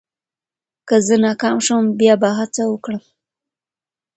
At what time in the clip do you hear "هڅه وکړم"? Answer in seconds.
2.39-3.01